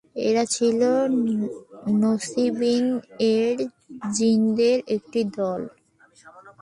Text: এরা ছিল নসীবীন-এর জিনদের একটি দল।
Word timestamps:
এরা 0.15 0.43
ছিল 0.45 0.79
নসীবীন-এর 2.01 3.57
জিনদের 4.13 4.77
একটি 4.87 5.21
দল। 5.37 5.61